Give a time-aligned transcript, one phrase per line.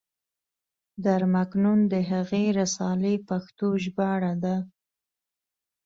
[1.05, 4.55] در مکنون د هغې رسالې پښتو ژباړه ده.